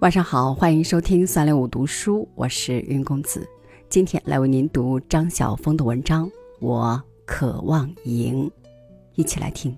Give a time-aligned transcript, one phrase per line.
[0.00, 3.44] 晚上好，欢迎收听三六五读书，我是云公子。
[3.88, 6.24] 今天来为您读张晓峰的文章
[6.60, 8.48] 《我渴望赢》，
[9.16, 9.76] 一起来听。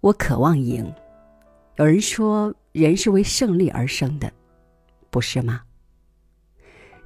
[0.00, 0.90] 我渴望赢。
[1.76, 4.32] 有人说，人是为胜利而生的。
[5.14, 5.62] 不是吗？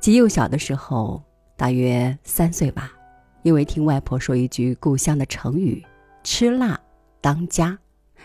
[0.01, 1.23] 极幼小的时候，
[1.59, 2.91] 大约三岁吧，
[3.43, 5.85] 因为听外婆说一句故乡的成语
[6.25, 6.81] “吃辣
[7.21, 7.79] 当家”，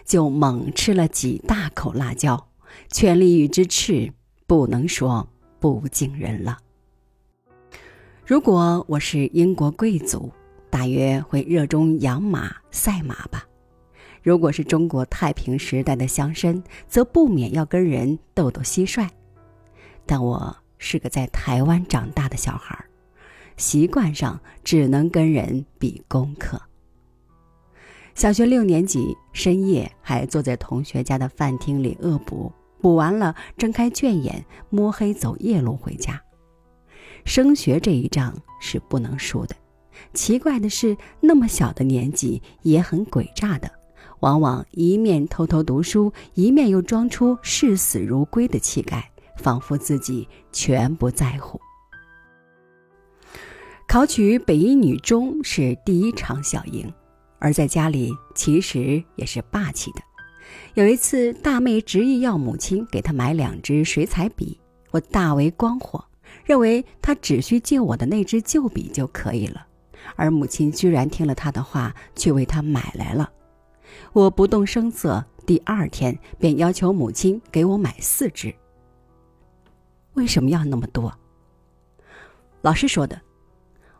[0.07, 2.47] 就猛吃了几大口辣椒，
[2.87, 4.13] 全力与之斥，
[4.47, 5.27] 不能说
[5.59, 6.59] 不惊人了。
[8.25, 10.31] 如果我是英国贵族，
[10.69, 13.41] 大约会热衷养马、赛马吧；
[14.21, 19.09] 如果是中国太平时代的乡绅，则不免要跟人斗斗蟋蟀。
[20.05, 22.85] 但我是个在台湾长大的小孩儿，
[23.57, 26.61] 习惯上只能跟人比功课。
[28.15, 36.21] 小学六年级深夜还坐在同学家的饭厅里恶补，补完了睁开卷眼，摸黑走夜路回家。
[37.25, 39.55] 升学这一仗是不能输的。
[40.13, 43.71] 奇怪的是，那么小的年纪也很诡诈的，
[44.19, 49.09] 往往一面偷偷读书，一面又装出视死如归的气概。
[49.37, 51.59] 仿佛自己全不在乎。
[53.87, 56.91] 考取北一女中是第一场小赢，
[57.39, 60.01] 而在家里其实也是霸气的。
[60.73, 64.59] 有一次，大妹执意要母亲给她买两支水彩笔，
[64.91, 66.03] 我大为光火，
[66.43, 69.67] 认为她只需借我的那支旧笔就可以了。
[70.15, 73.31] 而母亲居然听了她的话，去为她买来了。
[74.11, 78.53] 我不动声色，第二天便要求母亲给我买四支。
[80.13, 81.13] 为什么要那么多？
[82.61, 83.19] 老师说的，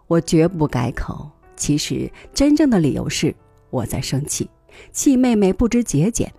[0.07, 1.29] 我绝不改口。
[1.55, 3.33] 其实真正的理由是
[3.69, 4.49] 我在生气，
[4.91, 6.31] 气妹妹不知节俭。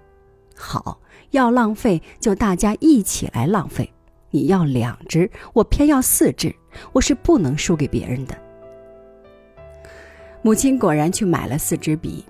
[0.57, 3.91] 好，要浪费就大家一起来浪费。
[4.31, 6.55] 你要两只，我偏要四只，
[6.93, 8.37] 我是不能输给别人的。
[10.43, 12.25] 母亲果然去买了四支笔，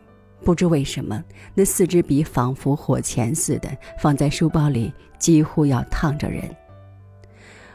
[0.45, 1.25] 不知为什么，
[1.55, 6.55] 那四支笔仿佛火钳似的，放在书包里，几乎要烫着人。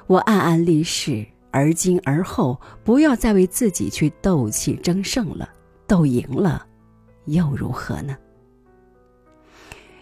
[0.10, 5.48] 我暗暗立誓，而今而后不要再为自己去斗气争胜了。
[5.86, 6.66] 斗赢了，
[7.26, 8.18] 又如何呢？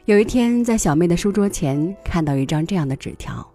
[0.05, 3.45] 有一天，在小妹的书桌前看到一张这样的纸条：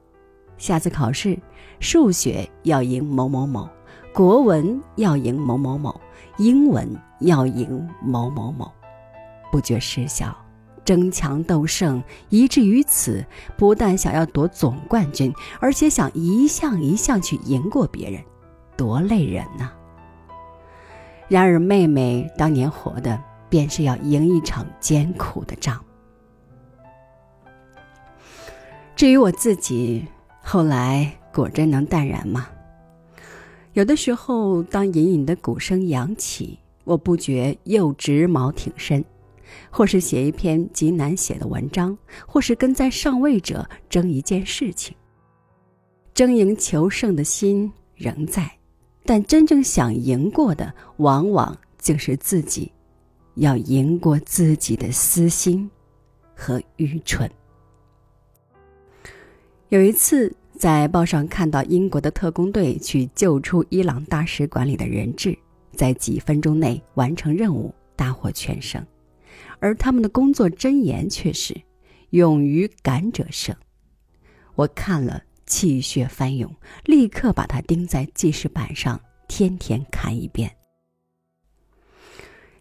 [0.58, 1.38] 下次考试，
[1.80, 3.66] 数学要赢某某某，
[4.12, 5.98] 国文要赢某某某，
[6.36, 6.86] 英文
[7.20, 8.70] 要赢某某某，
[9.50, 10.36] 不觉失笑。
[10.84, 13.24] 争强斗胜，以至于此，
[13.56, 18.20] 不但想要夺总冠军，而且想一项一项去赢过别人，
[18.76, 19.70] 多累人呐！
[21.28, 25.82] 然而，妹妹当年活的便是要赢一场艰苦的仗。
[28.94, 30.06] 至于我自己，
[30.42, 32.48] 后来果真能淡然吗？
[33.72, 39.02] 有的时候，当隐隐的鼓声扬起，我不觉又直毛挺身。
[39.70, 41.96] 或是写一篇极难写的文章，
[42.26, 44.94] 或是跟在上位者争一件事情。
[46.14, 48.50] 争赢求胜的心仍在，
[49.04, 52.70] 但真正想赢过的，往往竟是自己。
[53.36, 55.70] 要赢过自己的私心
[56.36, 57.30] 和愚蠢。
[59.70, 65.34] 有一次在报上看到英国的特工队去救出伊朗大使馆里的人质，
[65.74, 68.86] 在几分钟内完成任务，大获全胜。
[69.60, 71.60] 而他们的工作箴言却是
[72.10, 73.54] “勇于敢者胜”。
[74.54, 76.54] 我看了，气血翻涌，
[76.84, 80.54] 立刻把它钉在记事板上，天天看一遍。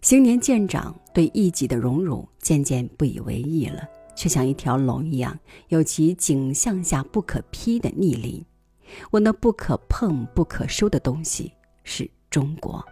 [0.02, 5.38] 行年渐长，对一己的荣辱渐渐不以为意了，却像一条龙一样，
[5.68, 8.44] 有其颈项下不可劈的逆鳞。
[9.12, 11.54] 我那不可碰、不可收的东西
[11.84, 12.84] 是中国，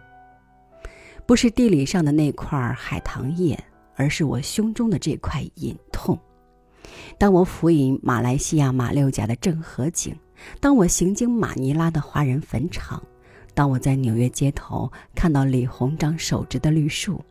[1.26, 3.58] 不是地理上的那块海棠叶。
[4.00, 6.18] 而是我胸中的这块隐痛。
[7.18, 10.16] 当我俯饮马来西亚马六甲的正和景，
[10.58, 13.02] 当我行经马尼拉的华人坟场，
[13.52, 17.22] 当我在纽约街头看到李鸿章手植的绿树，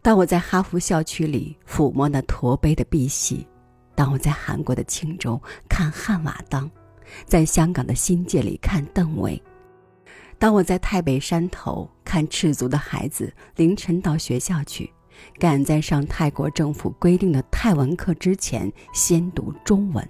[0.00, 3.46] 当我在哈佛校区里抚摸那驼背的碧玺，
[3.94, 5.38] 当我在韩国的庆州
[5.68, 6.68] 看汉瓦当，
[7.26, 9.40] 在香港的新界里看邓伟，
[10.38, 14.90] 当我在太北山头看赤足的孩子凌晨到学校去。
[15.38, 20.06] 赶在上泰国政府规定的泰文课之前，先读中文。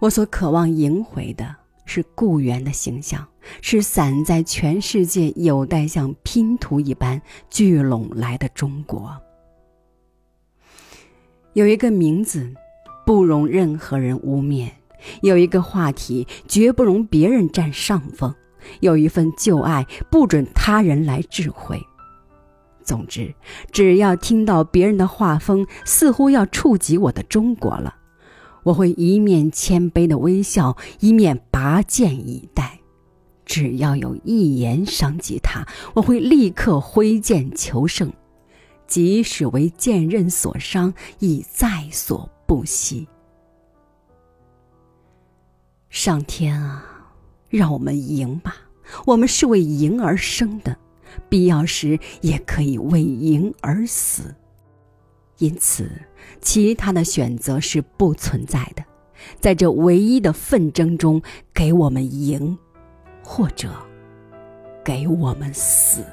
[0.00, 1.54] 我所渴望赢回的
[1.86, 3.26] 是故园的形象，
[3.62, 9.14] 是散在全世界、有待像拼图一般聚拢来的中国。
[11.54, 12.52] 有一个名字，
[13.06, 14.68] 不容任何人污蔑；
[15.22, 18.32] 有一个话题，绝不容别人占上风；
[18.80, 21.80] 有一份旧爱，不准他人来智慧。
[22.84, 23.34] 总之，
[23.72, 27.96] 只要听到别人的画风似乎要触及我的中国了，
[28.62, 32.78] 我会一面谦卑的微笑，一面拔剑以待。
[33.46, 38.12] 只要有一言伤及他，我会立刻挥剑求胜，
[38.86, 43.06] 即使为剑刃所伤，亦在所不惜。
[45.90, 46.84] 上天啊，
[47.50, 48.56] 让我们赢吧！
[49.06, 50.76] 我们是为赢而生的。
[51.28, 54.34] 必要时也可以为赢而死，
[55.38, 55.90] 因此，
[56.40, 58.84] 其他的选择是不存在的。
[59.40, 61.22] 在这唯一的纷争中，
[61.52, 62.58] 给我们赢，
[63.22, 63.70] 或者
[64.84, 66.04] 给我们死。